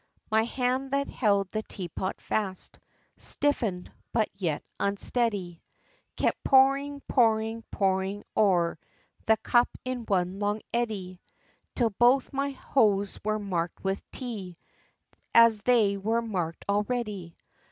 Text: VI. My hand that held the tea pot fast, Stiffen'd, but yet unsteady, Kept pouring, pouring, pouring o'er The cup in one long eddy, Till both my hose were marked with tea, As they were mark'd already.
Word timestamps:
VI. 0.01 0.25
My 0.31 0.43
hand 0.45 0.91
that 0.93 1.11
held 1.11 1.51
the 1.51 1.61
tea 1.61 1.87
pot 1.87 2.19
fast, 2.19 2.79
Stiffen'd, 3.17 3.91
but 4.11 4.29
yet 4.33 4.63
unsteady, 4.79 5.61
Kept 6.17 6.43
pouring, 6.43 7.01
pouring, 7.07 7.63
pouring 7.69 8.23
o'er 8.35 8.79
The 9.27 9.37
cup 9.37 9.69
in 9.85 10.05
one 10.07 10.39
long 10.39 10.61
eddy, 10.73 11.21
Till 11.75 11.91
both 11.91 12.33
my 12.33 12.49
hose 12.49 13.19
were 13.23 13.37
marked 13.37 13.83
with 13.83 14.01
tea, 14.09 14.57
As 15.35 15.61
they 15.61 15.97
were 15.97 16.23
mark'd 16.23 16.65
already. 16.67 17.37